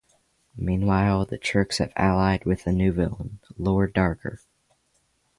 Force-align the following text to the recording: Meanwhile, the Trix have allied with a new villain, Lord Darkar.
Meanwhile, 0.57 1.27
the 1.27 1.37
Trix 1.37 1.77
have 1.77 1.93
allied 1.95 2.43
with 2.43 2.65
a 2.65 2.71
new 2.71 2.91
villain, 2.91 3.37
Lord 3.55 3.93
Darkar. 3.93 4.39